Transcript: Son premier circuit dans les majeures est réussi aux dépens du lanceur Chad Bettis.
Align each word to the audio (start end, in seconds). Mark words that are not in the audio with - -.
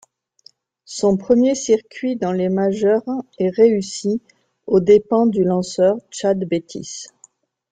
Son 0.87 1.15
premier 1.15 1.53
circuit 1.53 2.15
dans 2.15 2.31
les 2.31 2.49
majeures 2.49 3.03
est 3.37 3.49
réussi 3.51 4.19
aux 4.65 4.79
dépens 4.79 5.27
du 5.27 5.43
lanceur 5.43 5.97
Chad 6.09 6.39
Bettis. 6.43 7.05